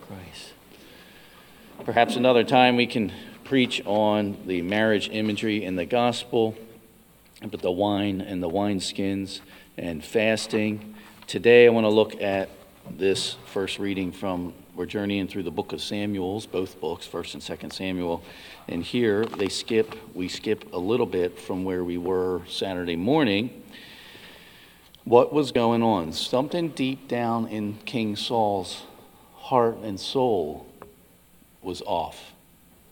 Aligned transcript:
Christ. 0.00 0.52
Perhaps 1.84 2.16
another 2.16 2.44
time 2.44 2.76
we 2.76 2.86
can 2.86 3.12
preach 3.44 3.80
on 3.84 4.36
the 4.46 4.62
marriage 4.62 5.08
imagery 5.10 5.64
in 5.64 5.76
the 5.76 5.86
gospel, 5.86 6.56
but 7.42 7.60
the 7.60 7.70
wine 7.70 8.20
and 8.20 8.42
the 8.42 8.48
wineskins 8.48 9.40
and 9.76 10.04
fasting. 10.04 10.94
Today 11.26 11.66
I 11.66 11.70
want 11.70 11.84
to 11.84 11.90
look 11.90 12.20
at 12.20 12.48
this 12.90 13.36
first 13.46 13.78
reading 13.78 14.12
from 14.12 14.52
we're 14.76 14.84
journeying 14.84 15.26
through 15.26 15.44
the 15.44 15.50
book 15.50 15.72
of 15.72 15.80
Samuel's, 15.80 16.44
both 16.44 16.78
books, 16.82 17.08
1st 17.08 17.34
and 17.34 17.42
2nd 17.42 17.72
Samuel. 17.72 18.22
And 18.68 18.82
here 18.82 19.24
they 19.24 19.48
skip, 19.48 19.96
we 20.14 20.28
skip 20.28 20.70
a 20.74 20.78
little 20.78 21.06
bit 21.06 21.40
from 21.40 21.64
where 21.64 21.82
we 21.82 21.96
were 21.96 22.42
Saturday 22.46 22.96
morning. 22.96 23.62
What 25.04 25.32
was 25.32 25.50
going 25.50 25.82
on? 25.82 26.12
Something 26.12 26.68
deep 26.68 27.08
down 27.08 27.48
in 27.48 27.78
King 27.86 28.16
Saul's 28.16 28.82
heart 29.46 29.76
and 29.84 29.98
soul 29.98 30.66
was 31.62 31.80
off. 31.86 32.32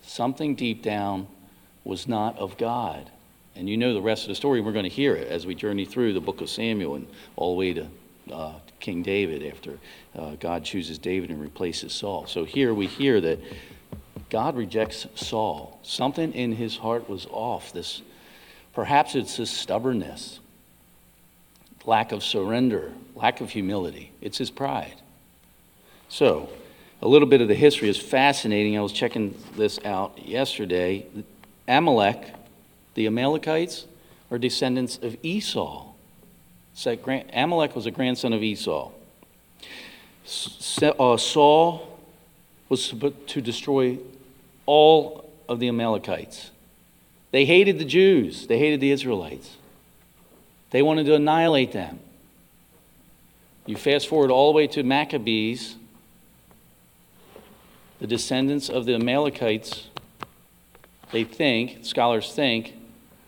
Something 0.00 0.54
deep 0.54 0.80
down 0.80 1.26
was 1.82 2.06
not 2.06 2.38
of 2.38 2.56
God. 2.56 3.10
And 3.56 3.68
you 3.68 3.76
know 3.76 3.92
the 3.92 4.00
rest 4.00 4.22
of 4.22 4.28
the 4.28 4.36
story. 4.36 4.60
We're 4.60 4.70
going 4.70 4.84
to 4.84 4.88
hear 4.88 5.16
it 5.16 5.26
as 5.26 5.44
we 5.44 5.56
journey 5.56 5.84
through 5.84 6.12
the 6.12 6.20
book 6.20 6.40
of 6.40 6.48
Samuel 6.48 6.94
and 6.94 7.08
all 7.34 7.54
the 7.54 7.58
way 7.58 7.72
to 7.72 7.88
uh, 8.32 8.52
King 8.78 9.02
David 9.02 9.44
after 9.52 9.76
uh, 10.16 10.36
God 10.36 10.64
chooses 10.64 10.98
David 10.98 11.30
and 11.30 11.40
replaces 11.40 11.92
Saul. 11.92 12.28
So 12.28 12.44
here 12.44 12.72
we 12.72 12.86
hear 12.86 13.20
that 13.22 13.40
God 14.30 14.54
rejects 14.56 15.08
Saul. 15.16 15.80
Something 15.82 16.32
in 16.32 16.52
his 16.52 16.76
heart 16.76 17.08
was 17.08 17.26
off. 17.32 17.72
This, 17.72 18.02
perhaps 18.72 19.16
it's 19.16 19.34
his 19.34 19.50
stubbornness, 19.50 20.38
lack 21.84 22.12
of 22.12 22.22
surrender, 22.22 22.92
lack 23.16 23.40
of 23.40 23.50
humility. 23.50 24.12
It's 24.20 24.38
his 24.38 24.50
pride. 24.52 24.94
So, 26.08 26.48
a 27.02 27.08
little 27.08 27.28
bit 27.28 27.40
of 27.40 27.48
the 27.48 27.54
history 27.54 27.88
is 27.88 27.96
fascinating. 27.96 28.78
I 28.78 28.80
was 28.80 28.92
checking 28.92 29.34
this 29.56 29.78
out 29.84 30.26
yesterday. 30.26 31.06
Amalek, 31.68 32.32
the 32.94 33.06
Amalekites, 33.06 33.86
are 34.30 34.38
descendants 34.38 34.98
of 35.02 35.16
Esau. 35.22 35.86
So 36.74 36.96
Amalek 37.32 37.74
was 37.74 37.86
a 37.86 37.90
grandson 37.90 38.32
of 38.32 38.42
Esau. 38.42 38.90
Uh, 40.82 41.16
Saul 41.16 41.98
was 42.68 42.92
to 43.28 43.40
destroy 43.40 43.98
all 44.66 45.30
of 45.48 45.60
the 45.60 45.68
Amalekites. 45.68 46.50
They 47.30 47.44
hated 47.44 47.78
the 47.78 47.84
Jews, 47.84 48.46
they 48.46 48.58
hated 48.58 48.80
the 48.80 48.90
Israelites. 48.90 49.56
They 50.70 50.82
wanted 50.82 51.06
to 51.06 51.14
annihilate 51.14 51.72
them. 51.72 52.00
You 53.64 53.76
fast 53.76 54.08
forward 54.08 54.30
all 54.30 54.52
the 54.52 54.56
way 54.56 54.66
to 54.68 54.82
Maccabees, 54.82 55.76
the 57.98 58.06
descendants 58.06 58.68
of 58.68 58.84
the 58.84 58.94
Amalekites, 58.94 59.88
they 61.12 61.24
think, 61.24 61.84
scholars 61.84 62.32
think, 62.32 62.74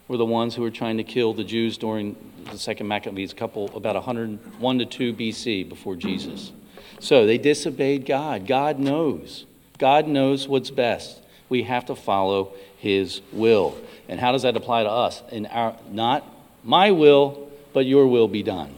were 0.09 0.17
the 0.17 0.25
ones 0.25 0.55
who 0.55 0.63
were 0.63 0.71
trying 0.71 0.97
to 0.97 1.05
kill 1.05 1.35
the 1.35 1.45
Jews 1.45 1.79
during 1.79 2.17
the 2.51 2.59
second 2.59 2.89
Maccabees, 2.89 3.35
couple 3.35 3.71
about 3.77 3.95
101 3.95 4.79
to 4.79 4.87
2 4.87 5.13
BC 5.13 5.69
before 5.69 5.97
Jesus. 5.97 6.53
So 7.01 7.27
they 7.27 7.39
disobeyed 7.39 8.07
God. 8.07 8.47
God 8.47 8.79
knows. 8.79 9.45
God 9.79 10.09
knows 10.09 10.49
what's 10.49 10.71
best 10.71 11.21
we 11.49 11.63
have 11.65 11.87
to 11.87 11.95
follow 11.95 12.53
his 12.77 13.21
will. 13.33 13.77
And 14.09 14.21
how 14.21 14.33
does 14.33 14.43
that 14.43 14.57
apply 14.57 14.85
to 14.85 14.91
us? 14.91 15.23
In 15.31 15.47
our 15.47 15.77
not 15.91 16.25
my 16.65 16.91
will, 16.91 17.51
but 17.73 17.87
your 17.87 18.07
will 18.07 18.29
be 18.29 18.43
done. 18.43 18.75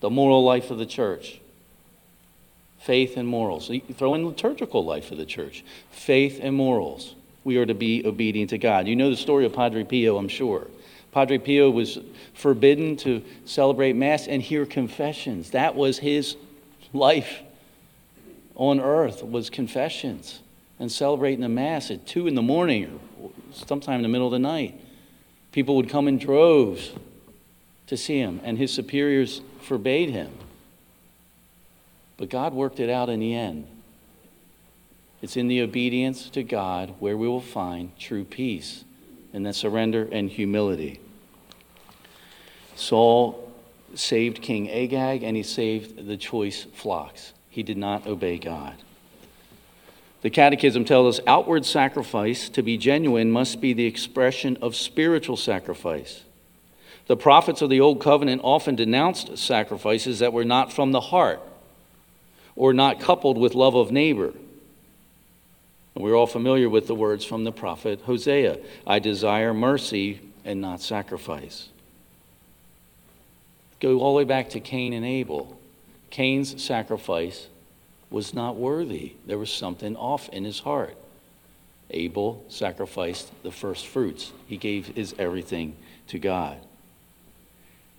The 0.00 0.10
moral 0.10 0.44
life 0.44 0.70
of 0.70 0.78
the 0.78 0.86
church. 0.86 1.40
Faith 2.84 3.16
and 3.16 3.26
morals. 3.26 3.70
You 3.70 3.80
throw 3.80 4.12
in 4.12 4.26
liturgical 4.26 4.84
life 4.84 5.10
of 5.10 5.16
the 5.16 5.24
church. 5.24 5.64
Faith 5.90 6.38
and 6.42 6.54
morals. 6.54 7.14
We 7.42 7.56
are 7.56 7.64
to 7.64 7.72
be 7.72 8.06
obedient 8.06 8.50
to 8.50 8.58
God. 8.58 8.86
You 8.86 8.94
know 8.94 9.08
the 9.08 9.16
story 9.16 9.46
of 9.46 9.54
Padre 9.54 9.84
Pio, 9.84 10.18
I'm 10.18 10.28
sure. 10.28 10.66
Padre 11.10 11.38
Pio 11.38 11.70
was 11.70 11.98
forbidden 12.34 12.96
to 12.98 13.22
celebrate 13.46 13.94
Mass 13.94 14.26
and 14.26 14.42
hear 14.42 14.66
confessions. 14.66 15.52
That 15.52 15.74
was 15.74 15.98
his 15.98 16.36
life 16.92 17.40
on 18.54 18.80
earth 18.80 19.24
was 19.24 19.48
confessions 19.48 20.40
and 20.78 20.92
celebrating 20.92 21.40
the 21.40 21.48
Mass 21.48 21.90
at 21.90 22.06
2 22.06 22.26
in 22.26 22.34
the 22.34 22.42
morning 22.42 23.00
or 23.18 23.30
sometime 23.50 23.96
in 23.96 24.02
the 24.02 24.08
middle 24.08 24.26
of 24.26 24.32
the 24.32 24.38
night. 24.38 24.78
People 25.52 25.76
would 25.76 25.88
come 25.88 26.06
in 26.06 26.18
droves 26.18 26.92
to 27.86 27.96
see 27.96 28.18
him, 28.18 28.42
and 28.44 28.58
his 28.58 28.74
superiors 28.74 29.40
forbade 29.62 30.10
him. 30.10 30.32
But 32.16 32.30
God 32.30 32.54
worked 32.54 32.80
it 32.80 32.90
out 32.90 33.08
in 33.08 33.20
the 33.20 33.34
end. 33.34 33.66
It's 35.22 35.36
in 35.36 35.48
the 35.48 35.62
obedience 35.62 36.28
to 36.30 36.42
God 36.42 36.94
where 36.98 37.16
we 37.16 37.26
will 37.26 37.40
find 37.40 37.98
true 37.98 38.24
peace 38.24 38.84
and 39.32 39.46
that 39.46 39.54
surrender 39.54 40.08
and 40.12 40.30
humility. 40.30 41.00
Saul 42.76 43.52
saved 43.94 44.42
King 44.42 44.70
Agag 44.70 45.22
and 45.22 45.36
he 45.36 45.42
saved 45.42 46.06
the 46.06 46.16
choice 46.16 46.64
flocks. 46.74 47.32
He 47.48 47.62
did 47.62 47.78
not 47.78 48.06
obey 48.06 48.38
God. 48.38 48.74
The 50.22 50.30
Catechism 50.30 50.84
tells 50.84 51.18
us 51.18 51.24
outward 51.26 51.66
sacrifice, 51.66 52.48
to 52.48 52.62
be 52.62 52.78
genuine, 52.78 53.30
must 53.30 53.60
be 53.60 53.72
the 53.72 53.86
expression 53.86 54.56
of 54.62 54.74
spiritual 54.74 55.36
sacrifice. 55.36 56.22
The 57.06 57.16
prophets 57.16 57.60
of 57.60 57.68
the 57.68 57.80
Old 57.80 58.00
Covenant 58.00 58.40
often 58.42 58.74
denounced 58.74 59.36
sacrifices 59.36 60.20
that 60.20 60.32
were 60.32 60.44
not 60.44 60.72
from 60.72 60.92
the 60.92 61.00
heart 61.00 61.42
or 62.56 62.72
not 62.72 63.00
coupled 63.00 63.38
with 63.38 63.54
love 63.54 63.74
of 63.74 63.90
neighbor. 63.90 64.32
And 65.94 66.02
we're 66.02 66.16
all 66.16 66.26
familiar 66.26 66.68
with 66.68 66.86
the 66.86 66.94
words 66.94 67.24
from 67.24 67.44
the 67.44 67.52
prophet 67.52 68.00
Hosea 68.02 68.58
I 68.86 68.98
desire 68.98 69.54
mercy 69.54 70.20
and 70.44 70.60
not 70.60 70.80
sacrifice. 70.80 71.68
Go 73.80 73.98
all 74.00 74.14
the 74.14 74.18
way 74.18 74.24
back 74.24 74.50
to 74.50 74.60
Cain 74.60 74.92
and 74.92 75.04
Abel. 75.04 75.58
Cain's 76.10 76.62
sacrifice 76.62 77.48
was 78.10 78.32
not 78.32 78.56
worthy. 78.56 79.14
There 79.26 79.38
was 79.38 79.52
something 79.52 79.96
off 79.96 80.28
in 80.28 80.44
his 80.44 80.60
heart. 80.60 80.96
Abel 81.90 82.44
sacrificed 82.48 83.30
the 83.42 83.50
first 83.50 83.86
fruits, 83.86 84.32
he 84.46 84.56
gave 84.56 84.88
his 84.88 85.14
everything 85.18 85.76
to 86.08 86.18
God. 86.18 86.58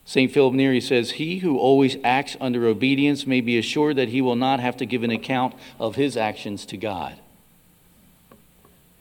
St. 0.05 0.31
Philip 0.31 0.53
Neri 0.53 0.79
says, 0.79 1.11
He 1.11 1.39
who 1.39 1.57
always 1.57 1.97
acts 2.03 2.37
under 2.39 2.67
obedience 2.67 3.25
may 3.25 3.41
be 3.41 3.57
assured 3.57 3.95
that 3.95 4.09
he 4.09 4.21
will 4.21 4.35
not 4.35 4.59
have 4.59 4.77
to 4.77 4.85
give 4.85 5.03
an 5.03 5.09
account 5.09 5.55
of 5.79 5.95
his 5.95 6.15
actions 6.15 6.65
to 6.67 6.77
God. 6.77 7.19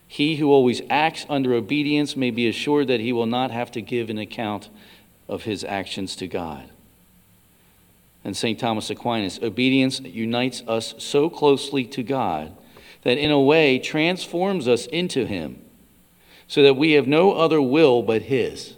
He 0.08 0.36
who 0.36 0.50
always 0.50 0.80
acts 0.88 1.26
under 1.28 1.54
obedience 1.54 2.16
may 2.16 2.30
be 2.30 2.48
assured 2.48 2.88
that 2.88 3.00
he 3.00 3.12
will 3.12 3.26
not 3.26 3.50
have 3.50 3.70
to 3.72 3.82
give 3.82 4.08
an 4.08 4.18
account 4.18 4.70
of 5.28 5.42
his 5.42 5.62
actions 5.64 6.16
to 6.16 6.26
God 6.26 6.70
and 8.24 8.36
St. 8.36 8.58
Thomas 8.58 8.90
Aquinas. 8.90 9.38
Obedience 9.42 10.00
unites 10.00 10.62
us 10.66 10.94
so 10.98 11.28
closely 11.28 11.84
to 11.84 12.02
God 12.02 12.56
that 13.02 13.18
in 13.18 13.30
a 13.30 13.40
way 13.40 13.78
transforms 13.78 14.66
us 14.66 14.86
into 14.86 15.26
Him, 15.26 15.60
so 16.48 16.62
that 16.62 16.76
we 16.76 16.92
have 16.92 17.06
no 17.06 17.32
other 17.32 17.60
will 17.60 18.02
but 18.02 18.22
His. 18.22 18.74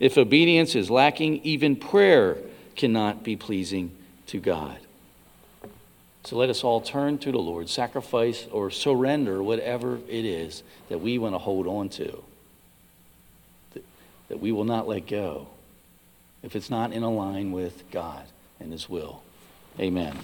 If 0.00 0.18
obedience 0.18 0.74
is 0.74 0.90
lacking, 0.90 1.40
even 1.44 1.76
prayer 1.76 2.38
cannot 2.76 3.22
be 3.22 3.36
pleasing 3.36 3.92
to 4.26 4.40
God. 4.40 4.78
So 6.24 6.36
let 6.36 6.48
us 6.48 6.64
all 6.64 6.80
turn 6.80 7.18
to 7.18 7.32
the 7.32 7.38
Lord, 7.38 7.68
sacrifice 7.68 8.46
or 8.50 8.70
surrender 8.70 9.42
whatever 9.42 9.98
it 10.08 10.24
is 10.24 10.62
that 10.88 11.00
we 11.00 11.18
want 11.18 11.34
to 11.34 11.38
hold 11.38 11.66
on 11.66 11.90
to, 11.90 12.22
that 14.28 14.40
we 14.40 14.50
will 14.50 14.64
not 14.64 14.88
let 14.88 15.06
go 15.06 15.48
if 16.42 16.56
it's 16.56 16.70
not 16.70 16.92
in 16.92 17.02
line 17.02 17.52
with 17.52 17.90
God 17.90 18.24
and 18.58 18.72
His 18.72 18.88
will. 18.88 19.22
Amen. 19.78 20.16